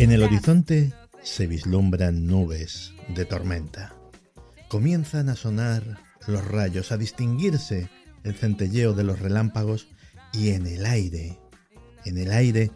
En 0.00 0.12
el 0.12 0.22
horizonte 0.22 0.94
se 1.22 1.46
vislumbran 1.46 2.26
nubes 2.26 2.94
de 3.14 3.26
tormenta. 3.26 3.94
Comienzan 4.70 5.28
a 5.28 5.36
sonar 5.36 5.98
los 6.26 6.42
rayos, 6.42 6.90
a 6.90 6.96
distinguirse 6.96 7.90
el 8.24 8.34
centelleo 8.34 8.94
de 8.94 9.04
los 9.04 9.20
relámpagos 9.20 9.88
y 10.32 10.52
en 10.52 10.66
el 10.66 10.86
aire, 10.86 11.38
en 12.06 12.16
el 12.16 12.32
aire 12.32 12.70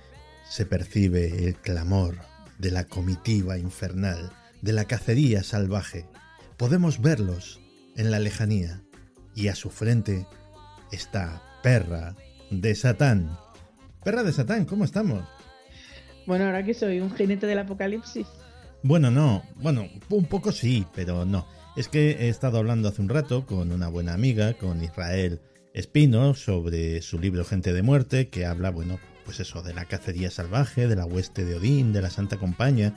se 0.46 0.66
percibe 0.66 1.48
el 1.48 1.56
clamor 1.56 2.18
de 2.58 2.70
la 2.70 2.84
comitiva 2.84 3.56
infernal, 3.56 4.30
de 4.60 4.74
la 4.74 4.84
cacería 4.84 5.42
salvaje. 5.42 6.06
Podemos 6.58 7.00
verlos 7.00 7.58
en 7.96 8.10
la 8.10 8.18
lejanía 8.18 8.82
y 9.34 9.48
a 9.48 9.54
su 9.54 9.70
frente 9.70 10.26
está 10.92 11.42
Perra 11.62 12.16
de 12.50 12.74
Satán. 12.74 13.34
Perra 14.04 14.24
de 14.24 14.32
Satán, 14.34 14.66
¿cómo 14.66 14.84
estamos? 14.84 15.26
Bueno, 16.26 16.46
ahora 16.46 16.64
que 16.64 16.74
soy 16.74 17.00
un 17.00 17.14
jinete 17.14 17.46
del 17.46 17.58
apocalipsis. 17.58 18.26
Bueno, 18.82 19.10
no, 19.10 19.42
bueno, 19.56 19.88
un 20.10 20.24
poco 20.26 20.52
sí, 20.52 20.86
pero 20.94 21.24
no. 21.24 21.46
Es 21.76 21.88
que 21.88 22.10
he 22.10 22.28
estado 22.28 22.58
hablando 22.58 22.88
hace 22.88 23.02
un 23.02 23.08
rato 23.08 23.46
con 23.46 23.72
una 23.72 23.88
buena 23.88 24.14
amiga, 24.14 24.54
con 24.54 24.82
Israel 24.82 25.40
Espino, 25.72 26.34
sobre 26.34 27.02
su 27.02 27.18
libro 27.18 27.44
Gente 27.44 27.72
de 27.72 27.82
Muerte, 27.82 28.28
que 28.28 28.46
habla, 28.46 28.70
bueno, 28.70 28.98
pues 29.24 29.40
eso, 29.40 29.62
de 29.62 29.74
la 29.74 29.86
cacería 29.86 30.30
salvaje, 30.30 30.86
de 30.86 30.96
la 30.96 31.06
hueste 31.06 31.44
de 31.44 31.56
Odín, 31.56 31.92
de 31.92 32.02
la 32.02 32.10
Santa 32.10 32.36
Compañía, 32.36 32.94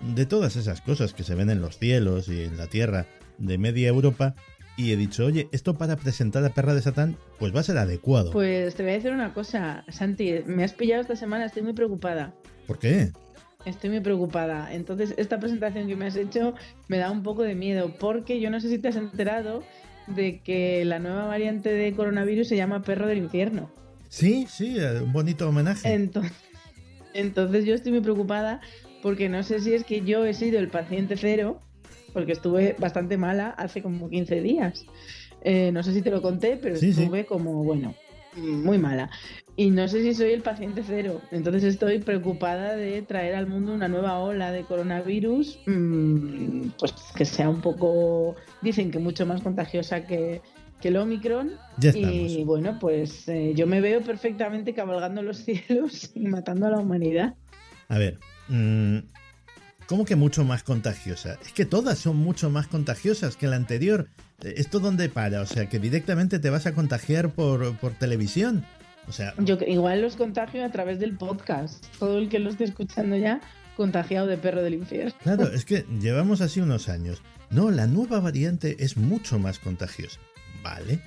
de 0.00 0.26
todas 0.26 0.56
esas 0.56 0.80
cosas 0.80 1.12
que 1.12 1.24
se 1.24 1.34
ven 1.34 1.50
en 1.50 1.60
los 1.60 1.78
cielos 1.78 2.28
y 2.28 2.44
en 2.44 2.56
la 2.56 2.66
tierra 2.66 3.06
de 3.38 3.58
media 3.58 3.88
Europa. 3.88 4.34
Y 4.76 4.92
he 4.92 4.96
dicho, 4.96 5.26
oye, 5.26 5.48
esto 5.52 5.76
para 5.76 5.96
presentar 5.96 6.44
a 6.44 6.50
Perra 6.50 6.74
de 6.74 6.82
Satán, 6.82 7.16
pues 7.38 7.54
va 7.54 7.60
a 7.60 7.64
ser 7.64 7.78
adecuado. 7.78 8.30
Pues 8.30 8.74
te 8.74 8.82
voy 8.82 8.92
a 8.92 8.94
decir 8.94 9.12
una 9.12 9.34
cosa, 9.34 9.84
Santi, 9.88 10.36
me 10.46 10.64
has 10.64 10.72
pillado 10.72 11.02
esta 11.02 11.16
semana, 11.16 11.46
estoy 11.46 11.62
muy 11.62 11.72
preocupada. 11.72 12.34
¿Por 12.70 12.78
qué? 12.78 13.10
Estoy 13.64 13.90
muy 13.90 13.98
preocupada. 13.98 14.72
Entonces, 14.72 15.12
esta 15.16 15.40
presentación 15.40 15.88
que 15.88 15.96
me 15.96 16.06
has 16.06 16.14
hecho 16.14 16.54
me 16.86 16.98
da 16.98 17.10
un 17.10 17.24
poco 17.24 17.42
de 17.42 17.56
miedo, 17.56 17.92
porque 17.98 18.38
yo 18.38 18.48
no 18.48 18.60
sé 18.60 18.68
si 18.68 18.78
te 18.78 18.86
has 18.86 18.94
enterado 18.94 19.64
de 20.06 20.38
que 20.38 20.84
la 20.84 21.00
nueva 21.00 21.26
variante 21.26 21.72
de 21.72 21.92
coronavirus 21.92 22.46
se 22.46 22.54
llama 22.54 22.82
perro 22.82 23.08
del 23.08 23.18
infierno. 23.18 23.72
Sí, 24.08 24.46
sí, 24.48 24.76
eh, 24.78 25.00
un 25.02 25.12
bonito 25.12 25.48
homenaje. 25.48 25.92
Entonces, 25.92 26.30
entonces 27.12 27.64
yo 27.64 27.74
estoy 27.74 27.90
muy 27.90 28.02
preocupada 28.02 28.60
porque 29.02 29.28
no 29.28 29.42
sé 29.42 29.58
si 29.58 29.74
es 29.74 29.82
que 29.82 30.02
yo 30.02 30.24
he 30.24 30.32
sido 30.32 30.60
el 30.60 30.68
paciente 30.68 31.16
cero, 31.16 31.58
porque 32.12 32.30
estuve 32.30 32.76
bastante 32.78 33.16
mala 33.16 33.48
hace 33.48 33.82
como 33.82 34.08
15 34.08 34.42
días. 34.42 34.84
Eh, 35.42 35.72
no 35.72 35.82
sé 35.82 35.92
si 35.92 36.02
te 36.02 36.12
lo 36.12 36.22
conté, 36.22 36.56
pero 36.56 36.76
Sí, 36.76 36.92
sí. 36.92 37.02
estuve 37.02 37.26
como, 37.26 37.64
bueno, 37.64 37.96
muy 38.36 38.78
mala. 38.78 39.10
Y 39.56 39.70
no 39.70 39.88
sé 39.88 40.02
si 40.02 40.14
soy 40.14 40.30
el 40.30 40.42
paciente 40.42 40.82
cero. 40.86 41.20
Entonces 41.30 41.64
estoy 41.64 41.98
preocupada 41.98 42.76
de 42.76 43.02
traer 43.02 43.34
al 43.34 43.46
mundo 43.46 43.74
una 43.74 43.88
nueva 43.88 44.18
ola 44.18 44.52
de 44.52 44.62
coronavirus, 44.64 45.58
mm, 45.66 46.70
pues 46.78 46.94
que 47.14 47.24
sea 47.24 47.48
un 47.48 47.60
poco, 47.60 48.36
dicen 48.62 48.90
que 48.90 48.98
mucho 48.98 49.26
más 49.26 49.42
contagiosa 49.42 50.06
que, 50.06 50.40
que 50.80 50.88
el 50.88 50.96
Omicron. 50.96 51.52
Ya 51.78 51.92
Y 51.94 52.42
bueno, 52.44 52.78
pues 52.78 53.28
eh, 53.28 53.52
yo 53.54 53.66
me 53.66 53.80
veo 53.80 54.00
perfectamente 54.02 54.72
cabalgando 54.72 55.22
los 55.22 55.38
cielos 55.44 56.10
y 56.14 56.26
matando 56.26 56.66
a 56.66 56.70
la 56.70 56.78
humanidad. 56.78 57.34
A 57.88 57.98
ver, 57.98 58.18
mm, 58.48 58.98
¿cómo 59.90 60.04
que 60.04 60.14
mucho 60.14 60.44
más 60.44 60.62
contagiosa? 60.62 61.36
Es 61.44 61.52
que 61.52 61.64
todas 61.64 61.98
son 61.98 62.16
mucho 62.16 62.48
más 62.48 62.68
contagiosas 62.68 63.34
que 63.34 63.48
la 63.48 63.56
anterior. 63.56 64.06
Eh, 64.40 64.54
¿Esto 64.56 64.78
dónde 64.78 65.08
para? 65.08 65.40
O 65.40 65.46
sea, 65.46 65.68
que 65.68 65.80
directamente 65.80 66.38
te 66.38 66.48
vas 66.48 66.64
a 66.66 66.74
contagiar 66.74 67.32
por, 67.32 67.76
por 67.78 67.94
televisión. 67.94 68.64
O 69.08 69.12
sea, 69.12 69.34
Yo 69.38 69.58
igual 69.66 70.00
los 70.00 70.14
contagio 70.14 70.64
a 70.64 70.70
través 70.70 71.00
del 71.00 71.16
podcast. 71.16 71.84
Todo 71.98 72.18
el 72.18 72.28
que 72.28 72.38
lo 72.38 72.50
esté 72.50 72.62
escuchando 72.62 73.16
ya, 73.16 73.40
contagiado 73.76 74.28
de 74.28 74.36
perro 74.36 74.62
del 74.62 74.74
infierno. 74.74 75.12
claro, 75.24 75.48
es 75.52 75.64
que 75.64 75.84
llevamos 76.00 76.40
así 76.40 76.60
unos 76.60 76.88
años. 76.88 77.20
No, 77.50 77.72
la 77.72 77.88
nueva 77.88 78.20
variante 78.20 78.84
es 78.84 78.96
mucho 78.96 79.40
más 79.40 79.58
contagiosa. 79.58 80.20
Vale, 80.62 81.02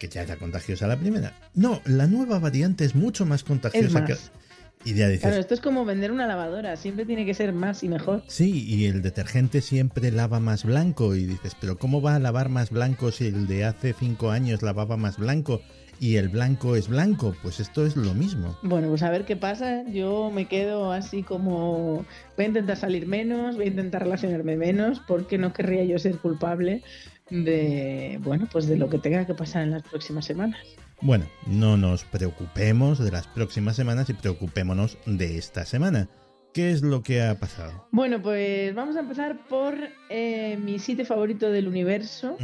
que 0.00 0.08
ya 0.08 0.22
era 0.22 0.34
contagiosa 0.34 0.88
la 0.88 0.98
primera. 0.98 1.34
No, 1.54 1.80
la 1.84 2.08
nueva 2.08 2.40
variante 2.40 2.84
es 2.84 2.96
mucho 2.96 3.26
más 3.26 3.44
contagiosa 3.44 4.00
más. 4.00 4.08
que... 4.08 4.43
Y 4.84 4.94
ya 4.94 5.08
dices, 5.08 5.22
Claro, 5.22 5.36
esto 5.38 5.54
es 5.54 5.60
como 5.60 5.84
vender 5.84 6.12
una 6.12 6.26
lavadora. 6.26 6.76
Siempre 6.76 7.06
tiene 7.06 7.24
que 7.24 7.34
ser 7.34 7.52
más 7.52 7.82
y 7.82 7.88
mejor. 7.88 8.22
Sí, 8.26 8.64
y 8.66 8.86
el 8.86 9.02
detergente 9.02 9.60
siempre 9.60 10.10
lava 10.10 10.40
más 10.40 10.64
blanco 10.64 11.14
y 11.14 11.24
dices, 11.24 11.56
pero 11.58 11.78
¿cómo 11.78 12.02
va 12.02 12.16
a 12.16 12.18
lavar 12.18 12.48
más 12.48 12.70
blanco 12.70 13.10
si 13.10 13.26
el 13.26 13.46
de 13.46 13.64
hace 13.64 13.94
cinco 13.94 14.30
años 14.30 14.62
lavaba 14.62 14.96
más 14.96 15.16
blanco 15.16 15.62
y 16.00 16.16
el 16.16 16.28
blanco 16.28 16.76
es 16.76 16.88
blanco? 16.88 17.34
Pues 17.42 17.60
esto 17.60 17.86
es 17.86 17.96
lo 17.96 18.12
mismo. 18.12 18.58
Bueno, 18.62 18.88
pues 18.88 19.02
a 19.02 19.10
ver 19.10 19.24
qué 19.24 19.36
pasa. 19.36 19.84
Yo 19.90 20.30
me 20.30 20.46
quedo 20.46 20.92
así 20.92 21.22
como 21.22 22.04
voy 22.36 22.44
a 22.44 22.48
intentar 22.48 22.76
salir 22.76 23.06
menos, 23.06 23.56
voy 23.56 23.64
a 23.66 23.68
intentar 23.68 24.02
relacionarme 24.02 24.56
menos, 24.56 25.00
porque 25.06 25.38
no 25.38 25.54
querría 25.54 25.84
yo 25.84 25.98
ser 25.98 26.18
culpable 26.18 26.82
de, 27.30 28.18
bueno, 28.22 28.48
pues 28.52 28.66
de 28.66 28.76
lo 28.76 28.90
que 28.90 28.98
tenga 28.98 29.26
que 29.26 29.34
pasar 29.34 29.62
en 29.62 29.70
las 29.70 29.82
próximas 29.82 30.26
semanas. 30.26 30.60
Bueno, 31.00 31.26
no 31.46 31.76
nos 31.76 32.04
preocupemos 32.04 32.98
de 32.98 33.10
las 33.10 33.26
próximas 33.26 33.76
semanas 33.76 34.08
y 34.10 34.14
preocupémonos 34.14 34.96
de 35.06 35.36
esta 35.38 35.64
semana. 35.66 36.08
¿Qué 36.54 36.70
es 36.70 36.82
lo 36.82 37.02
que 37.02 37.20
ha 37.22 37.38
pasado? 37.38 37.88
Bueno, 37.90 38.22
pues 38.22 38.74
vamos 38.74 38.96
a 38.96 39.00
empezar 39.00 39.46
por 39.48 39.74
eh, 40.08 40.56
mi 40.62 40.78
sitio 40.78 41.04
favorito 41.04 41.50
del 41.50 41.66
universo, 41.68 42.36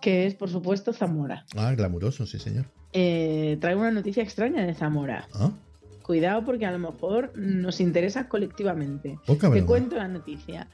que 0.00 0.26
es 0.26 0.34
por 0.34 0.50
supuesto 0.50 0.92
Zamora. 0.92 1.44
Ah, 1.56 1.72
glamuroso, 1.74 2.26
sí, 2.26 2.38
señor. 2.38 2.66
Eh, 2.92 3.56
traigo 3.60 3.80
una 3.82 3.92
noticia 3.92 4.22
extraña 4.22 4.64
de 4.66 4.74
Zamora. 4.74 5.28
Ah, 5.34 5.50
Cuidado 6.02 6.44
porque 6.44 6.66
a 6.66 6.70
lo 6.70 6.78
mejor 6.78 7.32
nos 7.36 7.80
interesa 7.80 8.28
colectivamente. 8.28 9.18
poca 9.26 9.48
Te 9.48 9.54
broma. 9.54 9.66
cuento 9.66 9.96
la 9.96 10.06
noticia. 10.08 10.68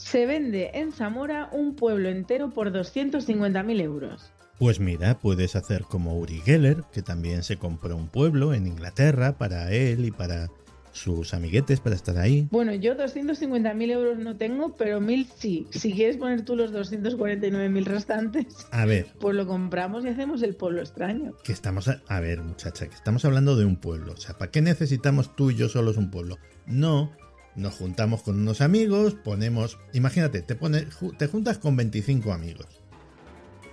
Se 0.00 0.26
vende 0.26 0.70
en 0.74 0.92
Zamora 0.92 1.48
un 1.52 1.74
pueblo 1.76 2.08
entero 2.08 2.50
por 2.50 2.72
250.000 2.72 3.80
euros. 3.80 4.32
Pues 4.58 4.80
mira, 4.80 5.18
puedes 5.18 5.56
hacer 5.56 5.82
como 5.84 6.18
Uri 6.18 6.40
Geller, 6.40 6.84
que 6.92 7.02
también 7.02 7.42
se 7.42 7.56
compró 7.56 7.96
un 7.96 8.08
pueblo 8.08 8.52
en 8.52 8.66
Inglaterra 8.66 9.38
para 9.38 9.72
él 9.72 10.04
y 10.04 10.10
para 10.10 10.48
sus 10.92 11.34
amiguetes 11.34 11.80
para 11.80 11.94
estar 11.94 12.18
ahí. 12.18 12.48
Bueno, 12.50 12.74
yo 12.74 12.96
250.000 12.96 13.90
euros 13.92 14.18
no 14.18 14.36
tengo, 14.36 14.74
pero 14.76 15.00
1.000 15.00 15.26
sí. 15.36 15.66
Si 15.70 15.92
quieres 15.92 16.16
poner 16.16 16.44
tú 16.44 16.56
los 16.56 16.72
249.000 16.72 17.84
restantes, 17.84 18.46
A 18.72 18.84
ver, 18.86 19.06
pues 19.20 19.36
lo 19.36 19.46
compramos 19.46 20.04
y 20.04 20.08
hacemos 20.08 20.42
el 20.42 20.56
pueblo 20.56 20.80
extraño. 20.80 21.32
que 21.44 21.52
estamos 21.52 21.88
a, 21.88 22.02
a 22.08 22.20
ver 22.20 22.42
muchacha 22.42 22.88
que 22.88 22.94
estamos 22.94 23.24
hablando 23.24 23.54
de 23.56 23.64
un 23.64 23.76
pueblo 23.76 24.12
o 24.14 24.16
sea 24.16 24.36
para 24.36 24.50
qué 24.50 24.62
necesitamos 24.62 25.36
tú 25.36 25.50
y 25.52 25.56
yo 25.56 25.68
solos 25.68 25.96
un 25.96 26.10
pueblo 26.10 26.38
no 26.66 27.12
nos 27.56 27.74
juntamos 27.74 28.22
con 28.22 28.38
unos 28.40 28.60
amigos 28.60 29.14
ponemos 29.14 29.78
imagínate 29.92 30.42
te 30.42 30.54
pones 30.54 30.86
ju- 30.98 31.16
te 31.16 31.26
juntas 31.26 31.58
con 31.58 31.76
25 31.76 32.32
amigos 32.32 32.66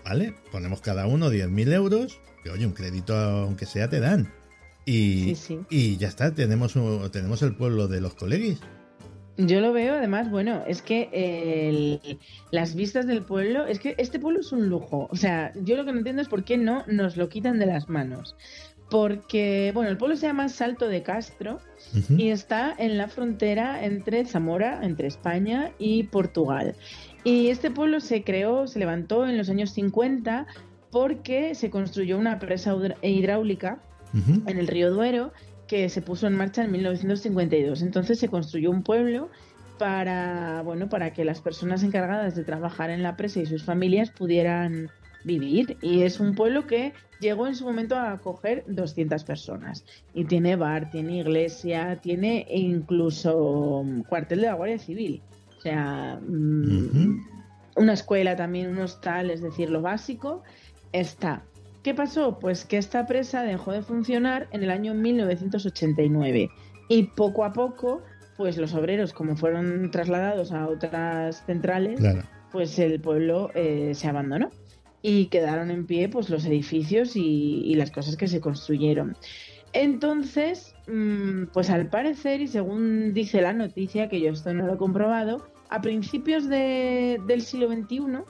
vale 0.03 0.33
ponemos 0.51 0.81
cada 0.81 1.05
uno 1.07 1.29
10.000 1.29 1.71
euros 1.73 2.19
que 2.43 2.49
oye 2.49 2.65
un 2.65 2.73
crédito 2.73 3.15
aunque 3.15 3.65
sea 3.65 3.89
te 3.89 3.99
dan 3.99 4.31
y, 4.85 5.23
Sí, 5.23 5.35
sí. 5.35 5.59
y 5.69 5.97
ya 5.97 6.07
está 6.07 6.33
tenemos 6.33 6.73
tenemos 7.11 7.41
el 7.41 7.55
pueblo 7.55 7.87
de 7.87 8.01
los 8.01 8.13
colegis 8.15 8.59
Yo 9.39 9.59
lo 9.61 9.71
veo, 9.71 9.93
además, 9.93 10.31
bueno, 10.31 10.63
es 10.65 10.81
que 10.81 11.09
el- 11.13 12.17
las 12.49 12.73
vistas 12.73 13.05
del 13.05 13.21
pueblo, 13.21 13.67
es 13.67 13.77
que 13.77 13.93
este 13.99 14.17
pueblo 14.17 14.39
es 14.39 14.51
un 14.51 14.67
lujo. 14.67 15.07
O 15.11 15.15
sea, 15.15 15.53
yo 15.63 15.75
lo 15.77 15.85
que 15.85 15.91
no 15.91 15.99
entiendo 15.99 16.23
es 16.23 16.27
por 16.27 16.43
qué 16.43 16.57
no 16.57 16.83
nos 16.87 17.17
lo 17.17 17.29
quitan 17.29 17.59
de 17.59 17.67
las 17.67 17.87
manos. 17.87 18.35
Porque, 18.89 19.71
bueno, 19.73 19.89
el 19.89 19.97
pueblo 19.97 20.15
se 20.15 20.27
llama 20.27 20.47
Salto 20.47 20.87
de 20.87 21.03
Castro 21.03 21.59
y 22.09 22.29
está 22.29 22.73
en 22.77 22.97
la 22.97 23.07
frontera 23.09 23.83
entre 23.83 24.25
Zamora, 24.25 24.79
entre 24.83 25.07
España 25.07 25.71
y 25.77 26.03
Portugal. 26.03 26.75
Y 27.23 27.47
este 27.47 27.69
pueblo 27.69 27.99
se 27.99 28.23
creó, 28.23 28.67
se 28.67 28.79
levantó 28.79 29.27
en 29.27 29.37
los 29.37 29.49
años 29.49 29.71
50 29.71 30.47
porque 30.91 31.53
se 31.55 31.69
construyó 31.69 32.17
una 32.17 32.39
presa 32.39 32.75
hidráulica 33.01 33.79
en 34.13 34.57
el 34.57 34.67
río 34.67 34.91
Duero 34.91 35.33
que 35.67 35.89
se 35.89 36.01
puso 36.01 36.27
en 36.27 36.35
marcha 36.35 36.63
en 36.63 36.71
1952. 36.71 37.81
Entonces 37.81 38.19
se 38.19 38.29
construyó 38.29 38.71
un 38.71 38.83
pueblo 38.83 39.29
para, 39.77 40.61
bueno, 40.63 40.89
para 40.89 41.13
que 41.13 41.25
las 41.25 41.41
personas 41.41 41.83
encargadas 41.83 42.35
de 42.35 42.43
trabajar 42.43 42.89
en 42.89 43.03
la 43.03 43.15
presa 43.15 43.41
y 43.41 43.45
sus 43.45 43.63
familias 43.63 44.09
pudieran 44.09 44.89
vivir. 45.27 45.77
Y 45.81 46.01
es 46.01 46.19
un 46.19 46.33
pueblo 46.33 46.65
que 46.65 46.93
llegó 47.19 47.45
en 47.45 47.53
su 47.55 47.65
momento 47.65 47.95
a 47.95 48.13
acoger 48.13 48.63
200 48.67 49.23
personas. 49.23 49.85
Y 50.15 50.25
tiene 50.25 50.55
bar, 50.55 50.89
tiene 50.89 51.19
iglesia, 51.19 51.99
tiene 52.01 52.47
incluso 52.49 53.83
mm, 53.85 54.01
cuartel 54.03 54.41
de 54.41 54.47
la 54.47 54.53
Guardia 54.55 54.79
Civil. 54.79 55.21
O 55.57 55.61
sea, 55.61 56.19
mm, 56.27 57.25
una 57.75 57.93
escuela 57.93 58.35
también, 58.35 58.69
un 58.69 58.79
hostal, 58.79 59.29
es 59.29 59.41
decir, 59.41 59.69
lo 59.69 59.81
básico 59.81 60.41
está. 60.93 61.43
¿Qué 61.83 61.93
pasó? 61.93 62.39
Pues 62.39 62.65
que 62.65 62.77
esta 62.77 63.05
presa 63.05 63.43
dejó 63.43 63.71
de 63.71 63.81
funcionar 63.81 64.47
en 64.51 64.63
el 64.63 64.71
año 64.71 64.93
1989 64.93 66.49
y 66.89 67.03
poco 67.03 67.45
a 67.45 67.53
poco, 67.53 68.01
pues 68.35 68.57
los 68.57 68.73
obreros, 68.73 69.13
como 69.13 69.35
fueron 69.35 69.89
trasladados 69.91 70.51
a 70.51 70.67
otras 70.67 71.43
centrales, 71.45 71.99
Claro. 71.99 72.23
pues 72.51 72.77
el 72.79 72.99
pueblo 72.99 73.51
eh, 73.55 73.91
se 73.93 74.07
abandonó 74.07 74.49
y 75.01 75.27
quedaron 75.27 75.71
en 75.71 75.85
pie 75.85 76.09
pues 76.09 76.29
los 76.29 76.45
edificios 76.45 77.15
y, 77.15 77.73
las 77.75 77.91
cosas 77.91 78.17
que 78.17 78.27
se 78.27 78.41
construyeron. 78.41 79.15
Entonces, 79.73 80.75
mm, 80.87 81.45
pues 81.53 81.69
al 81.69 81.89
parecer, 81.89 82.41
y 82.41 82.47
según 82.47 83.13
dice 83.13 83.41
la 83.41 83.53
noticia, 83.53 84.09
que 84.09 84.19
yo 84.19 84.31
esto 84.31 84.53
no 84.53 84.65
lo 84.65 84.73
he 84.75 84.77
comprobado, 84.77 85.47
a 85.69 85.81
principios 85.81 86.47
de- 86.47 87.19
del 87.27 87.41
siglo 87.41 87.67
XXI, 87.67 88.23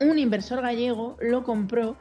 un 0.00 0.18
inversor 0.18 0.60
gallego 0.60 1.16
lo 1.20 1.44
compró 1.44 1.96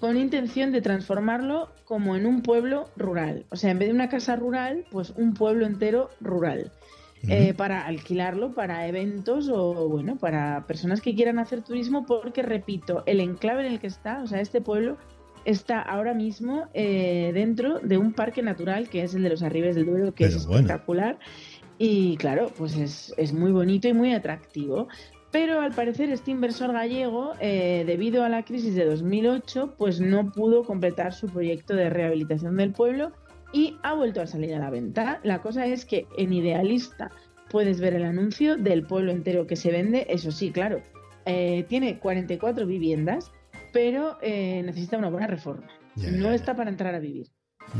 con 0.00 0.16
intención 0.16 0.70
de 0.70 0.80
transformarlo 0.80 1.70
como 1.84 2.14
en 2.14 2.26
un 2.26 2.42
pueblo 2.42 2.88
rural. 2.96 3.46
O 3.50 3.56
sea, 3.56 3.70
en 3.70 3.78
vez 3.78 3.88
de 3.88 3.94
una 3.94 4.08
casa 4.08 4.36
rural, 4.36 4.84
pues 4.90 5.10
un 5.16 5.34
pueblo 5.34 5.66
entero 5.66 6.10
rural. 6.20 6.70
Eh, 7.26 7.54
para 7.54 7.84
alquilarlo 7.86 8.54
para 8.54 8.86
eventos 8.86 9.48
o, 9.48 9.88
bueno, 9.88 10.16
para 10.16 10.66
personas 10.66 11.00
que 11.00 11.14
quieran 11.14 11.38
hacer 11.38 11.62
turismo, 11.62 12.06
porque, 12.06 12.42
repito, 12.42 13.02
el 13.06 13.20
enclave 13.20 13.66
en 13.66 13.72
el 13.72 13.80
que 13.80 13.88
está, 13.88 14.22
o 14.22 14.26
sea, 14.26 14.40
este 14.40 14.60
pueblo 14.60 14.96
está 15.44 15.80
ahora 15.80 16.14
mismo 16.14 16.66
eh, 16.74 17.30
dentro 17.34 17.80
de 17.80 17.98
un 17.98 18.12
parque 18.12 18.42
natural 18.42 18.88
que 18.88 19.02
es 19.02 19.14
el 19.14 19.22
de 19.22 19.30
los 19.30 19.42
Arribes 19.42 19.74
del 19.74 19.86
Duero, 19.86 20.14
que 20.14 20.24
es 20.24 20.46
bueno. 20.46 20.60
espectacular. 20.60 21.18
Y 21.78 22.16
claro, 22.16 22.52
pues 22.56 22.76
es, 22.76 23.14
es 23.16 23.32
muy 23.32 23.52
bonito 23.52 23.88
y 23.88 23.92
muy 23.92 24.12
atractivo. 24.12 24.88
Pero 25.30 25.60
al 25.60 25.72
parecer 25.72 26.10
este 26.10 26.30
inversor 26.30 26.72
gallego, 26.72 27.32
eh, 27.40 27.84
debido 27.86 28.24
a 28.24 28.28
la 28.28 28.44
crisis 28.44 28.74
de 28.74 28.86
2008, 28.86 29.74
pues 29.76 30.00
no 30.00 30.32
pudo 30.32 30.64
completar 30.64 31.12
su 31.12 31.26
proyecto 31.28 31.74
de 31.74 31.90
rehabilitación 31.90 32.56
del 32.56 32.72
pueblo 32.72 33.12
y 33.52 33.76
ha 33.82 33.94
vuelto 33.94 34.20
a 34.20 34.26
salir 34.26 34.54
a 34.54 34.58
la 34.58 34.70
venta. 34.70 35.20
La 35.22 35.40
cosa 35.40 35.66
es 35.66 35.84
que 35.84 36.06
en 36.16 36.32
Idealista 36.32 37.10
puedes 37.50 37.80
ver 37.80 37.94
el 37.94 38.04
anuncio 38.04 38.56
del 38.56 38.84
pueblo 38.84 39.12
entero 39.12 39.46
que 39.46 39.56
se 39.56 39.70
vende. 39.70 40.06
Eso 40.08 40.30
sí, 40.32 40.50
claro, 40.50 40.82
eh, 41.24 41.64
tiene 41.68 41.98
44 41.98 42.66
viviendas, 42.66 43.30
pero 43.72 44.18
eh, 44.22 44.62
necesita 44.64 44.98
una 44.98 45.10
buena 45.10 45.26
reforma. 45.26 45.66
Ya, 45.96 46.10
no 46.10 46.28
ya, 46.28 46.34
está 46.34 46.56
para 46.56 46.70
entrar 46.70 46.94
a 46.94 47.00
vivir. 47.00 47.28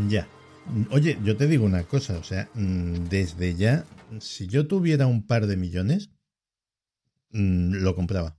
Ya. 0.09 0.27
Oye, 0.91 1.19
yo 1.25 1.37
te 1.37 1.47
digo 1.47 1.65
una 1.65 1.85
cosa, 1.85 2.19
o 2.19 2.23
sea, 2.23 2.49
mm, 2.55 3.09
desde 3.09 3.55
ya, 3.55 3.85
si 4.21 4.47
yo 4.49 4.67
tuviera 4.67 5.07
un 5.07 5.27
par 5.27 5.47
de 5.47 5.57
millones, 5.57 6.11
mm, 7.31 7.77
lo 7.77 7.95
compraba. 7.95 8.37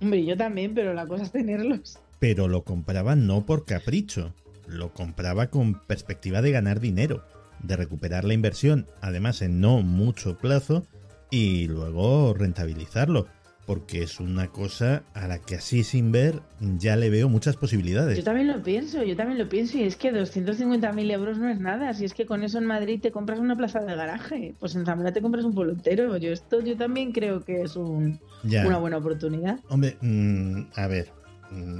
Hombre, 0.00 0.24
yo 0.24 0.36
también, 0.36 0.74
pero 0.74 0.94
la 0.94 1.06
cosa 1.06 1.24
es 1.24 1.32
tenerlos. 1.32 1.98
Pero 2.20 2.48
lo 2.48 2.62
compraba 2.62 3.16
no 3.16 3.44
por 3.44 3.64
capricho, 3.64 4.34
lo 4.66 4.92
compraba 4.92 5.48
con 5.48 5.80
perspectiva 5.86 6.42
de 6.42 6.50
ganar 6.52 6.80
dinero, 6.80 7.24
de 7.62 7.76
recuperar 7.76 8.24
la 8.24 8.34
inversión, 8.34 8.86
además 9.00 9.42
en 9.42 9.60
no 9.60 9.80
mucho 9.82 10.36
plazo, 10.38 10.86
y 11.30 11.66
luego 11.66 12.34
rentabilizarlo, 12.34 13.26
porque 13.66 14.02
es 14.02 14.20
una 14.20 14.46
cosa 14.48 15.02
a 15.14 15.26
la 15.26 15.38
que 15.40 15.56
así 15.56 15.82
sin 15.82 16.12
ver 16.12 16.40
ya 16.78 16.94
le 16.94 17.10
veo 17.10 17.28
muchas 17.28 17.56
posibilidades. 17.56 18.16
Yo 18.16 18.22
también 18.22 18.46
lo 18.46 18.62
pienso, 18.62 19.02
yo 19.02 19.16
también 19.16 19.38
lo 19.38 19.48
pienso, 19.48 19.76
y 19.78 19.82
es 19.82 19.96
que 19.96 20.12
250.000 20.12 21.10
euros 21.10 21.38
no 21.38 21.48
es 21.48 21.58
nada. 21.58 21.92
Si 21.94 22.04
es 22.04 22.14
que 22.14 22.26
con 22.26 22.44
eso 22.44 22.58
en 22.58 22.66
Madrid 22.66 23.00
te 23.00 23.10
compras 23.10 23.40
una 23.40 23.56
plaza 23.56 23.80
de 23.80 23.96
garaje, 23.96 24.54
pues 24.60 24.76
en 24.76 24.84
Zamora 24.86 25.12
te 25.12 25.20
compras 25.20 25.44
un 25.44 25.54
entero. 25.68 26.16
Yo 26.16 26.30
esto 26.32 26.60
yo 26.60 26.76
también 26.76 27.10
creo 27.12 27.44
que 27.44 27.62
es 27.62 27.74
un- 27.74 28.20
una 28.68 28.78
buena 28.78 28.98
oportunidad. 28.98 29.58
Hombre, 29.68 29.96
mm, 30.00 30.60
a 30.76 30.86
ver, 30.86 31.10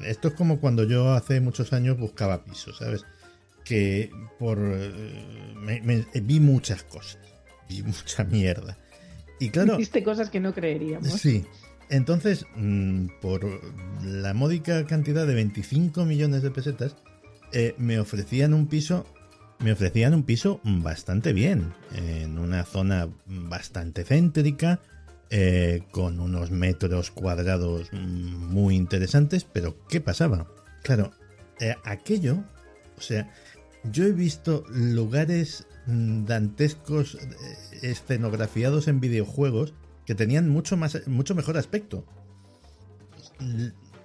esto 0.04 0.28
es 0.28 0.34
como 0.34 0.60
cuando 0.60 0.84
yo 0.84 1.12
hace 1.12 1.40
muchos 1.40 1.72
años 1.72 1.98
buscaba 1.98 2.44
pisos, 2.44 2.78
¿sabes? 2.78 3.04
Que 3.64 4.10
por... 4.38 4.58
eh, 4.60 5.54
me- 5.56 5.80
me- 5.82 6.06
vi 6.20 6.40
muchas 6.40 6.82
cosas, 6.84 7.18
vi 7.68 7.82
mucha 7.84 8.24
mierda. 8.24 8.76
Y 9.40 9.50
claro, 9.50 9.76
Viste 9.76 10.02
cosas 10.02 10.30
que 10.30 10.40
no 10.40 10.54
creeríamos. 10.54 11.08
sí. 11.12 11.44
Entonces, 11.88 12.46
mm, 12.56 13.06
por 13.20 13.46
la 14.02 14.34
módica 14.34 14.86
cantidad 14.86 15.24
de 15.26 15.34
25 15.34 16.04
millones 16.04 16.42
de 16.42 16.50
pesetas, 16.50 16.96
eh, 17.52 17.74
me 17.78 18.00
ofrecían 18.00 18.54
un 18.54 18.66
piso, 18.66 19.06
me 19.60 19.70
ofrecían 19.70 20.12
un 20.14 20.24
piso 20.24 20.60
bastante 20.64 21.32
bien, 21.32 21.74
en 21.94 22.38
una 22.40 22.64
zona 22.64 23.08
bastante 23.26 24.04
céntrica, 24.04 24.80
eh, 25.30 25.82
con 25.90 26.20
unos 26.20 26.50
metros 26.50 27.10
cuadrados 27.10 27.88
mm, 27.92 28.52
muy 28.52 28.76
interesantes, 28.76 29.44
pero 29.44 29.76
¿qué 29.88 30.00
pasaba? 30.00 30.46
Claro, 30.82 31.10
eh, 31.60 31.74
aquello, 31.84 32.44
o 32.96 33.00
sea, 33.00 33.32
yo 33.82 34.04
he 34.04 34.12
visto 34.12 34.64
lugares 34.68 35.66
mm, 35.86 36.26
dantescos 36.26 37.16
eh, 37.16 37.18
escenografiados 37.82 38.86
en 38.86 39.00
videojuegos 39.00 39.74
que 40.04 40.14
tenían 40.14 40.48
mucho 40.48 40.76
más 40.76 41.06
mucho 41.08 41.34
mejor 41.34 41.58
aspecto. 41.58 42.04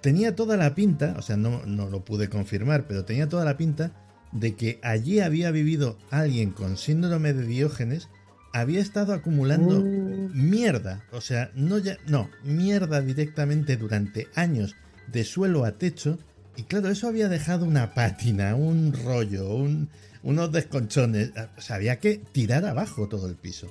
Tenía 0.01 0.35
toda 0.35 0.57
la 0.57 0.74
pinta, 0.74 1.13
o 1.19 1.21
sea, 1.21 1.38
no, 1.38 1.63
no 1.67 1.88
lo 1.88 2.03
pude 2.03 2.29
confirmar, 2.29 2.88
pero 2.88 3.06
tenía 3.06 3.29
toda 3.29 3.45
la 3.45 3.57
pinta 3.57 3.94
de 4.31 4.56
que 4.56 4.79
allí 4.81 5.19
había 5.19 5.51
vivido 5.51 5.97
alguien 6.09 6.51
con 6.51 6.77
síndrome 6.77 7.33
de 7.33 7.45
Diógenes, 7.45 8.09
había 8.53 8.80
estado 8.81 9.13
acumulando 9.13 9.81
Mm. 9.83 10.50
mierda, 10.50 11.03
o 11.12 11.21
sea, 11.21 11.51
no 11.56 11.77
ya, 11.77 11.98
no, 12.07 12.30
mierda 12.44 13.01
directamente 13.01 13.77
durante 13.77 14.27
años 14.36 14.75
de 15.07 15.24
suelo 15.24 15.65
a 15.65 15.74
techo, 15.74 16.18
y 16.57 16.63
claro, 16.63 16.89
eso 16.89 17.07
había 17.07 17.30
dejado 17.30 17.65
una 17.65 17.94
pátina, 17.94 18.56
un 18.56 18.94
rollo, 18.94 19.56
un- 19.56 19.89
unos 20.24 20.51
desconchones, 20.51 21.31
o 21.57 21.62
sea, 21.62 21.77
había 21.77 22.00
que 22.00 22.21
tirar 22.31 22.65
abajo 22.65 23.07
todo 23.07 23.27
el 23.27 23.36
piso. 23.36 23.68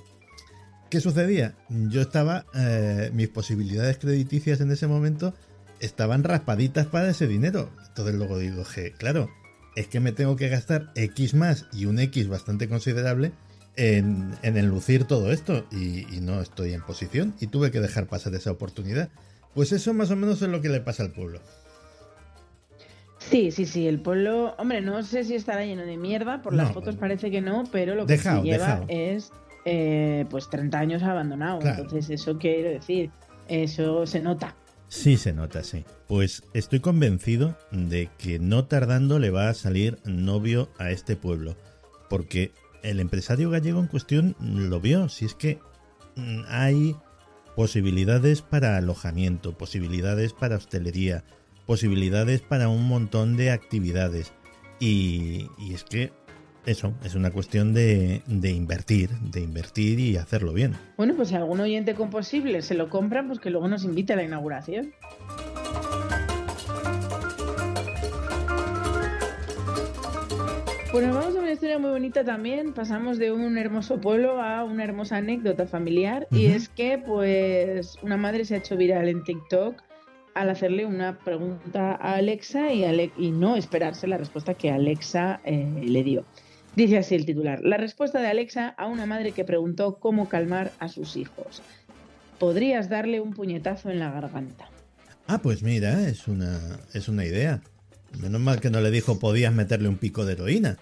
¿Qué 0.89 1.01
sucedía? 1.01 1.55
Yo 1.69 2.01
estaba, 2.01 2.47
eh, 2.55 3.11
mis 3.15 3.29
posibilidades 3.29 3.99
crediticias 3.99 4.61
en 4.61 4.73
ese 4.73 4.87
momento 4.89 5.35
estaban 5.79 6.25
raspaditas 6.25 6.87
para 6.87 7.11
ese 7.11 7.29
dinero. 7.29 7.71
Entonces 7.87 8.15
luego 8.17 8.39
digo, 8.39 8.65
claro, 8.99 9.31
es 9.77 9.87
que 9.87 10.01
me 10.01 10.11
tengo 10.11 10.35
que 10.35 10.49
gastar 10.49 10.91
X 10.97 11.35
más 11.35 11.67
y 11.73 11.85
un 11.85 12.01
X 12.01 12.27
bastante 12.29 12.69
considerable 12.69 13.31
en, 13.77 14.35
en 14.43 14.57
enlucir 14.57 15.05
todo 15.05 15.31
esto 15.33 15.67
y, 15.71 16.07
y 16.15 16.21
no 16.21 16.41
estoy 16.41 16.75
en 16.75 16.83
posición 16.83 17.35
y 17.41 17.47
tuve 17.47 17.71
que 17.71 17.81
dejar 17.81 18.07
pasar 18.07 18.35
esa 18.35 18.51
oportunidad. 18.51 19.09
Pues 19.55 19.73
eso 19.73 19.95
más 19.95 20.11
o 20.11 20.17
menos 20.17 20.43
es 20.43 20.49
lo 20.49 20.61
que 20.61 20.69
le 20.69 20.81
pasa 20.81 21.03
al 21.03 21.13
pueblo. 21.13 21.41
Sí, 23.19 23.51
sí, 23.51 23.67
sí, 23.67 23.87
el 23.87 24.01
pueblo, 24.01 24.55
hombre, 24.59 24.81
no 24.81 25.03
sé 25.03 25.25
si 25.25 25.35
estará 25.35 25.65
lleno 25.65 25.83
de 25.83 25.97
mierda, 25.97 26.41
por 26.43 26.55
las 26.55 26.73
fotos 26.73 26.97
parece 26.97 27.31
que 27.31 27.41
no, 27.41 27.65
pero 27.71 27.95
lo 27.95 28.07
que 28.07 28.15
Dejao, 28.15 28.43
se 28.43 28.49
lleva 28.49 28.67
dejao. 28.67 28.87
es 28.89 29.31
eh, 29.67 30.25
pues 30.31 30.49
30 30.49 30.79
años 30.79 31.03
abandonado. 31.03 31.59
Claro. 31.61 31.83
Entonces, 31.83 32.09
eso 32.11 32.39
quiero 32.39 32.71
decir, 32.71 33.11
eso 33.47 34.07
se 34.07 34.21
nota. 34.21 34.57
Sí, 34.89 35.17
se 35.19 35.33
nota, 35.33 35.63
sí. 35.63 35.85
Pues 36.09 36.43
estoy 36.55 36.81
convencido 36.81 37.57
de 37.71 38.09
que 38.19 38.39
no 38.39 38.65
tardando 38.65 39.19
le 39.19 39.31
va 39.31 39.49
a 39.49 39.55
salir 39.55 39.99
novio 40.05 40.69
a 40.79 40.91
este 40.91 41.15
pueblo. 41.15 41.57
Porque 42.09 42.53
el 42.83 43.01
empresario 43.01 43.51
gallego 43.51 43.81
en 43.81 43.87
cuestión 43.87 44.37
lo 44.41 44.81
vio. 44.81 45.09
Si 45.09 45.25
es 45.25 45.35
que 45.35 45.59
mm, 46.17 46.43
hay 46.49 46.97
posibilidades 47.57 48.43
para 48.43 48.77
alojamiento, 48.77 49.57
posibilidades 49.57 50.33
para 50.33 50.57
hostelería, 50.57 51.25
posibilidades 51.67 52.41
para 52.41 52.69
un 52.69 52.87
montón 52.87 53.37
de 53.37 53.51
actividades. 53.51 54.33
Y, 54.79 55.47
es 55.73 55.85
que 55.85 56.13
eso, 56.65 56.95
es 57.05 57.15
una 57.15 57.31
cuestión 57.31 57.75
de, 57.75 58.23
invertir, 58.27 59.11
de 59.11 59.41
invertir 59.41 60.01
y 60.01 60.17
hacerlo 60.17 60.53
bien. 60.53 60.75
Bueno, 60.97 61.15
pues 61.15 61.29
si 61.29 61.35
algún 61.35 61.61
oyente 61.61 61.95
con 61.95 62.11
posible 62.11 62.63
se 62.63 62.75
lo 62.75 62.89
compra, 62.89 63.27
pues 63.27 63.41
que 63.41 63.51
luego 63.51 63.69
nos 63.69 63.85
invite 63.85 64.15
a 64.15 64.17
la 64.17 64.25
inauguración. 64.25 64.95
Bueno, 70.93 71.15
vamos 71.15 71.37
a 71.37 71.40
historia 71.61 71.79
muy 71.79 71.91
bonita 71.91 72.25
también. 72.25 72.73
Pasamos 72.73 73.19
de 73.19 73.33
un 73.33 73.59
hermoso 73.59 74.01
pueblo 74.01 74.41
a 74.41 74.65
una 74.65 74.83
hermosa 74.83 75.19
anécdota 75.19 75.67
familiar. 75.67 76.27
Y 76.31 76.47
es 76.47 76.71
que, 76.71 76.97
pues, 76.97 77.97
una 78.01 78.17
madre 78.17 78.47
se 78.47 78.55
ha 78.55 78.59
hecho 78.59 78.79
viral 78.79 79.11
en 79.11 79.23
TikTok 79.25 79.83
al 80.33 80.49
hacerle 80.49 80.87
una 80.87 81.19
pregunta 81.19 81.97
a 81.97 82.15
Alexa 82.15 82.73
y, 82.73 82.85
Ale- 82.85 83.13
y 83.19 83.31
no 83.31 83.57
esperarse 83.57 84.07
la 84.07 84.17
respuesta 84.17 84.55
que 84.55 84.71
Alexa 84.71 85.43
eh, 85.45 85.83
le 85.85 86.03
dio. 86.03 86.25
Dice 86.77 86.97
así 86.97 87.15
el 87.15 87.27
titular. 87.27 87.61
La 87.63 87.77
respuesta 87.77 88.23
de 88.23 88.29
Alexa 88.29 88.69
a 88.79 88.87
una 88.87 89.05
madre 89.05 89.33
que 89.33 89.45
preguntó 89.45 89.97
cómo 89.97 90.31
calmar 90.31 90.73
a 90.79 90.89
sus 90.89 91.15
hijos. 91.19 91.61
Podrías 92.39 92.89
darle 92.89 93.21
un 93.21 93.35
puñetazo 93.35 93.91
en 93.91 93.99
la 93.99 94.11
garganta. 94.11 94.71
Ah, 95.27 95.41
pues 95.43 95.63
mira, 95.63 96.09
es 96.09 96.27
una, 96.27 96.59
es 96.95 97.09
una 97.09 97.27
idea. 97.27 97.61
Menos 98.19 98.41
mal 98.41 98.61
que 98.63 98.71
no 98.71 98.81
le 98.81 98.91
dijo 98.91 99.19
podías 99.19 99.53
meterle 99.53 99.91
un 99.91 99.99
pico 99.99 100.25
de 100.25 100.33
heroína. 100.33 100.79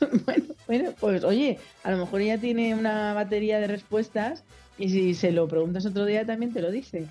bueno, 0.24 0.44
bueno, 0.66 0.94
pues 0.98 1.24
oye, 1.24 1.58
a 1.82 1.90
lo 1.90 1.98
mejor 1.98 2.20
ella 2.20 2.38
tiene 2.38 2.74
una 2.74 3.14
batería 3.14 3.60
de 3.60 3.66
respuestas 3.66 4.44
y 4.78 4.88
si 4.88 5.14
se 5.14 5.32
lo 5.32 5.46
preguntas 5.48 5.86
otro 5.86 6.04
día 6.04 6.24
también 6.24 6.52
te 6.52 6.62
lo 6.62 6.70
dice. 6.70 7.06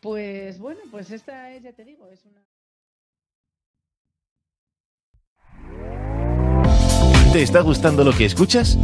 Pues 0.00 0.58
bueno, 0.58 0.80
pues 0.90 1.10
esta 1.10 1.52
es, 1.52 1.62
ya 1.62 1.72
te 1.72 1.84
digo, 1.84 2.08
es 2.08 2.20
una... 2.24 2.42
¿Te 7.32 7.42
está 7.42 7.62
gustando 7.62 8.04
lo 8.04 8.12
que 8.12 8.26
escuchas? 8.26 8.76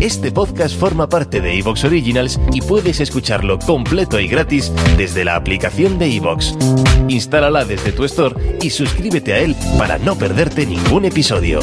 Este 0.00 0.30
podcast 0.30 0.78
forma 0.78 1.08
parte 1.08 1.40
de 1.40 1.58
Evox 1.58 1.82
Originals 1.82 2.38
y 2.52 2.60
puedes 2.60 3.00
escucharlo 3.00 3.58
completo 3.58 4.20
y 4.20 4.28
gratis 4.28 4.72
desde 4.96 5.24
la 5.24 5.34
aplicación 5.34 5.98
de 5.98 6.14
Evox. 6.14 6.54
Instálala 7.08 7.64
desde 7.64 7.90
tu 7.90 8.04
store 8.04 8.58
y 8.62 8.70
suscríbete 8.70 9.32
a 9.32 9.38
él 9.40 9.56
para 9.76 9.98
no 9.98 10.16
perderte 10.16 10.66
ningún 10.66 11.04
episodio. 11.04 11.58